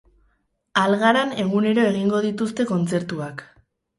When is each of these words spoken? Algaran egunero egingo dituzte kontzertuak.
Algaran 0.83 1.33
egunero 1.43 1.85
egingo 1.91 2.21
dituzte 2.25 2.67
kontzertuak. 2.73 3.45